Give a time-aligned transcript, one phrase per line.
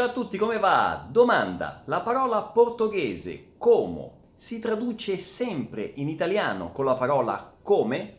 [0.00, 1.06] Ciao a tutti, come va?
[1.10, 1.82] Domanda.
[1.84, 8.16] La parola portoghese como si traduce sempre in italiano con la parola come?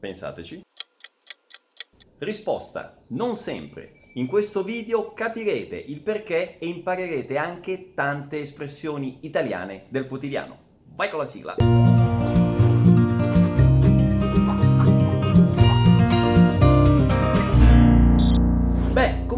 [0.00, 0.62] Pensateci.
[2.18, 3.00] Risposta.
[3.10, 4.10] Non sempre.
[4.14, 10.58] In questo video capirete il perché e imparerete anche tante espressioni italiane del quotidiano.
[10.96, 12.35] Vai con la sigla!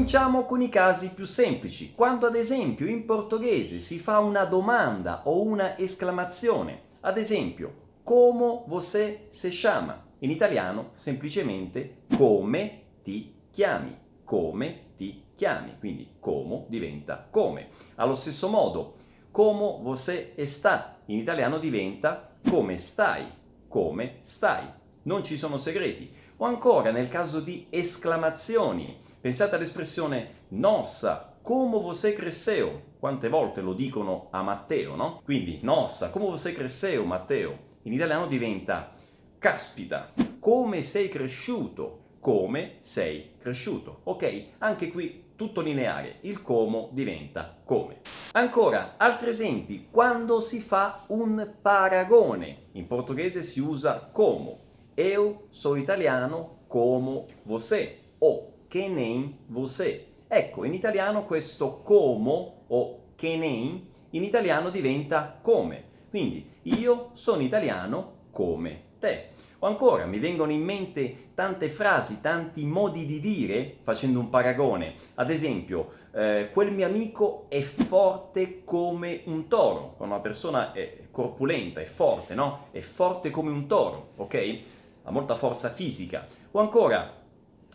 [0.00, 5.28] Cominciamo con i casi più semplici, quando ad esempio in portoghese si fa una domanda
[5.28, 10.02] o una esclamazione, ad esempio, como você se chama?
[10.20, 17.68] In italiano semplicemente come ti chiami, come ti chiami, quindi como diventa come.
[17.96, 18.94] Allo stesso modo,
[19.30, 20.96] como você está?
[21.08, 23.30] In italiano diventa come stai,
[23.68, 24.64] come stai.
[25.02, 26.10] Non ci sono segreti.
[26.42, 32.80] O ancora nel caso di esclamazioni, pensate all'espressione nossa, come você cresceu?
[32.98, 35.20] Quante volte lo dicono a Matteo, no?
[35.22, 37.58] Quindi nossa, come você cresceu, Matteo?
[37.82, 38.94] In italiano diventa
[39.36, 42.04] caspita, come sei cresciuto?
[42.20, 44.00] Come sei cresciuto?
[44.04, 44.44] Ok?
[44.60, 48.00] Anche qui tutto lineare, il como diventa come.
[48.32, 54.68] Ancora, altri esempi, quando si fa un paragone, in portoghese si usa como.
[55.02, 60.08] Eu sou italiano como você o che nem você.
[60.28, 65.84] Ecco, in italiano questo como o che nem in italiano diventa come.
[66.10, 69.28] Quindi io sono italiano come te.
[69.60, 74.96] O ancora mi vengono in mente tante frasi, tanti modi di dire facendo un paragone.
[75.14, 79.94] Ad esempio, eh, quel mio amico è forte come un toro.
[79.96, 82.66] Quando una persona è corpulenta, è forte, no?
[82.70, 84.78] È forte come un toro, ok?
[85.02, 86.26] Ha molta forza fisica.
[86.52, 87.18] O ancora,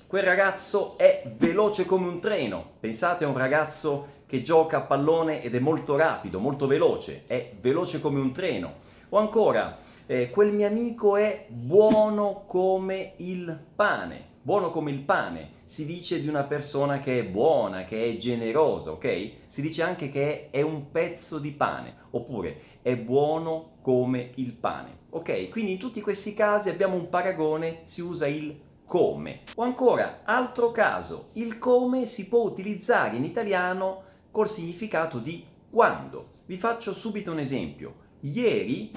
[0.08, 2.74] quel ragazzo è veloce come un treno.
[2.80, 7.54] Pensate a un ragazzo che gioca a pallone ed è molto rapido, molto veloce, è
[7.60, 8.76] veloce come un treno.
[9.10, 14.34] O ancora, eh, quel mio amico è buono come il pane.
[14.42, 18.92] Buono come il pane si dice di una persona che è buona, che è generosa,
[18.92, 19.32] ok?
[19.48, 24.98] Si dice anche che è un pezzo di pane, oppure è buono come il pane.
[25.12, 29.42] Ok, quindi in tutti questi casi abbiamo un paragone, si usa il come.
[29.58, 34.02] O ancora, altro caso, il come si può utilizzare in italiano
[34.32, 36.32] col significato di quando.
[36.48, 37.94] Vi faccio subito un esempio.
[38.22, 38.92] Ieri,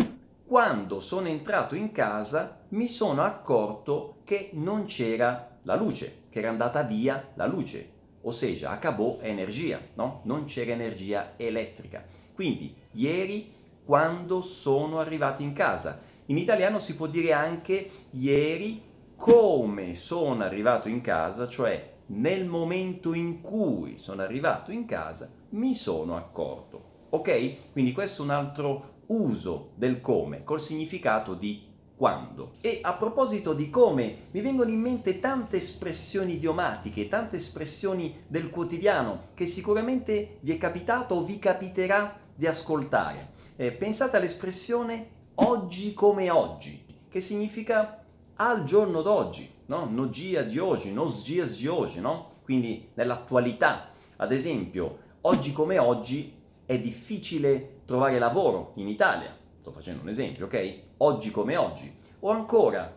[0.47, 6.49] quando sono entrato in casa, mi sono accorto che non c'era la luce, che era
[6.49, 7.91] andata via la luce.
[8.23, 10.23] O seja, acabò energia, no?
[10.25, 12.03] Non c'era energia elettrica.
[12.33, 13.57] Quindi, ieri,
[13.89, 18.83] quando sono arrivato in casa, in italiano si può dire anche ieri
[19.17, 25.75] come sono arrivato in casa, cioè nel momento in cui sono arrivato in casa mi
[25.75, 27.07] sono accorto.
[27.09, 27.73] Ok?
[27.73, 31.65] Quindi questo è un altro uso del come col significato di
[31.97, 32.57] quando.
[32.61, 38.51] E a proposito di come, mi vengono in mente tante espressioni idiomatiche, tante espressioni del
[38.51, 43.38] quotidiano che sicuramente vi è capitato o vi capiterà di ascoltare.
[43.61, 48.05] Eh, pensate all'espressione oggi come oggi, che significa
[48.37, 49.85] al giorno d'oggi, no?
[49.91, 52.29] No dia di oggi, nos dias di oggi, no?
[52.45, 53.91] Quindi nell'attualità.
[54.19, 59.37] Ad esempio, oggi come oggi è difficile trovare lavoro in Italia.
[59.59, 60.79] Sto facendo un esempio, ok?
[60.99, 61.93] Oggi come oggi.
[62.21, 62.97] O ancora,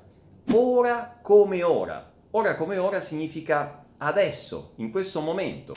[0.51, 2.13] ora come ora.
[2.29, 5.73] Ora come ora significa adesso, in questo momento.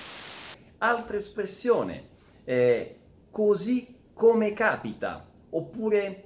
[0.77, 2.09] Altra espressione,
[2.45, 2.99] eh,
[3.31, 6.25] così come capita, oppure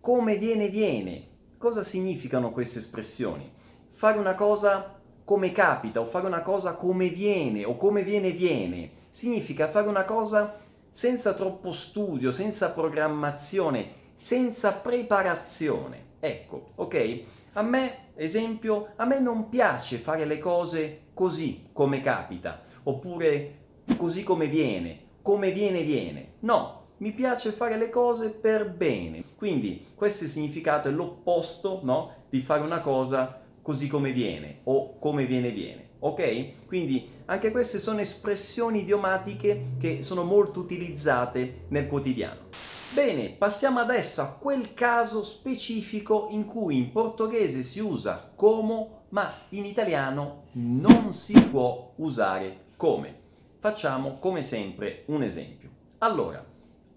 [0.00, 1.26] come viene viene.
[1.58, 3.52] Cosa significano queste espressioni?
[3.90, 8.92] Fare una cosa come capita o fare una cosa come viene o come viene viene
[9.10, 10.56] significa fare una cosa
[10.88, 16.06] senza troppo studio, senza programmazione, senza preparazione.
[16.20, 17.22] Ecco, ok?
[17.52, 23.56] A me, esempio, a me non piace fare le cose così come capita, oppure
[23.96, 26.32] così come viene, come viene viene.
[26.40, 29.22] No, mi piace fare le cose per bene.
[29.36, 32.12] Quindi questo significato è l'opposto no?
[32.28, 35.86] di fare una cosa così come viene o come viene viene.
[36.00, 36.66] Ok?
[36.66, 42.46] Quindi anche queste sono espressioni idiomatiche che sono molto utilizzate nel quotidiano.
[42.94, 49.30] Bene, passiamo adesso a quel caso specifico in cui in portoghese si usa como, ma
[49.50, 53.26] in italiano non si può usare come.
[53.58, 55.68] Facciamo come sempre un esempio.
[55.98, 56.42] Allora,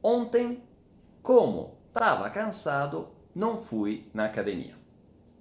[0.03, 0.63] Ontem,
[1.21, 4.75] como estava cansado, non fui na academia.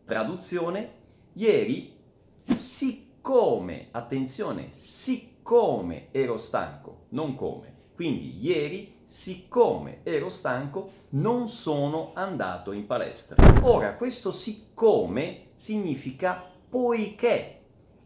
[0.04, 0.92] Traduzione,
[1.32, 1.98] ieri,
[2.38, 7.92] siccome, attenzione, siccome ero stanco, non come.
[7.94, 13.36] Quindi ieri, siccome ero stanco, non sono andato in palestra.
[13.62, 17.56] Ora, questo siccome significa poiché,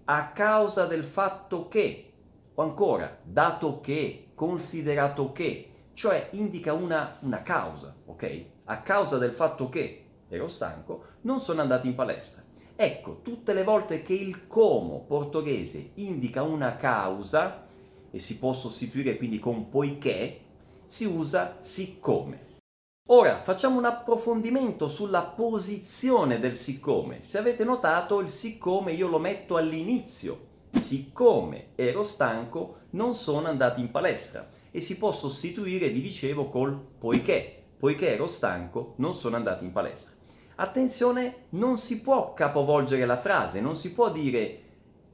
[0.05, 2.13] a causa del fatto che,
[2.55, 8.45] o ancora, dato che, considerato che, cioè indica una, una causa, ok?
[8.65, 12.43] A causa del fatto che ero stanco, non sono andato in palestra.
[12.77, 17.65] Ecco, tutte le volte che il como portoghese indica una causa
[18.11, 20.41] e si può sostituire quindi con poiché,
[20.85, 22.53] si usa siccome.
[23.09, 27.21] Ora facciamo un approfondimento sulla posizione del siccome.
[27.21, 30.53] Se avete notato, il siccome io lo metto all'inizio.
[30.73, 36.77] Siccome ero stanco, non sono andato in palestra e si può sostituire, vi dicevo, col
[36.99, 37.63] poiché.
[37.79, 40.17] Poiché ero stanco, non sono andato in palestra.
[40.57, 44.63] Attenzione, non si può capovolgere la frase, non si può dire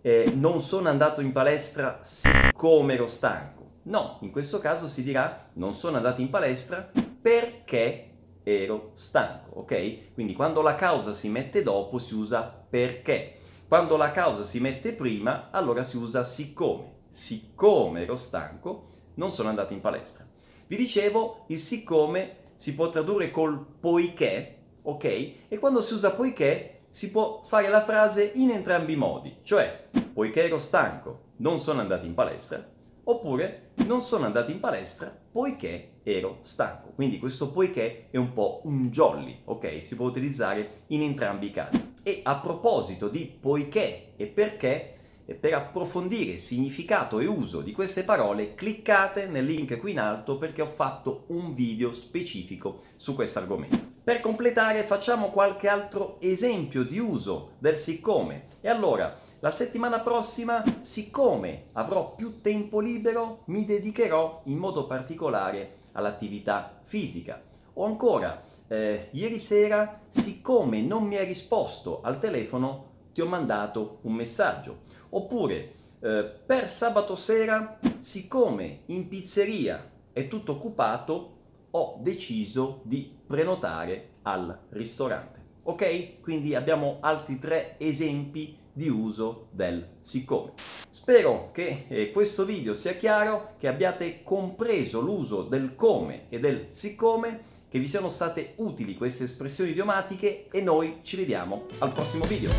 [0.01, 3.81] eh, non sono andato in palestra siccome ero stanco.
[3.83, 6.91] No, in questo caso si dirà non sono andato in palestra
[7.21, 10.15] perché ero stanco, ok?
[10.15, 13.35] Quindi quando la causa si mette dopo si usa perché.
[13.69, 16.99] Quando la causa si mette prima, allora si usa siccome.
[17.09, 18.89] Siccome ero stanco,
[19.21, 20.27] non sono andato in palestra.
[20.67, 25.05] Vi dicevo, il siccome si può tradurre col poiché, ok?
[25.49, 29.89] E quando si usa poiché si può fare la frase in entrambi i modi, cioè
[30.15, 32.67] poiché ero stanco non sono andato in palestra,
[33.05, 36.93] oppure non sono andato in palestra poiché ero stanco.
[36.95, 39.83] Quindi questo poiché è un po' un jolly, ok?
[39.83, 41.93] Si può utilizzare in entrambi i casi.
[42.03, 44.95] E a proposito di poiché e perché,
[45.31, 50.39] e per approfondire significato e uso di queste parole, cliccate nel link qui in alto
[50.39, 53.79] perché ho fatto un video specifico su questo argomento.
[54.03, 58.47] Per completare facciamo qualche altro esempio di uso del siccome.
[58.61, 65.77] E allora, la settimana prossima, siccome avrò più tempo libero, mi dedicherò in modo particolare
[65.93, 67.41] all'attività fisica.
[67.75, 73.99] O ancora, eh, ieri sera, siccome non mi hai risposto al telefono, ti ho mandato
[74.03, 74.81] un messaggio.
[75.11, 81.37] Oppure, eh, per sabato sera, siccome in pizzeria è tutto occupato,
[81.71, 85.39] ho deciso di prenotare al ristorante.
[85.65, 86.21] Ok?
[86.21, 90.53] Quindi abbiamo altri tre esempi di uso del siccome.
[90.89, 96.67] Spero che eh, questo video sia chiaro, che abbiate compreso l'uso del come e del
[96.69, 102.25] siccome, che vi siano state utili queste espressioni idiomatiche e noi ci vediamo al prossimo
[102.25, 102.51] video.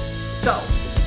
[0.42, 1.01] Ciao!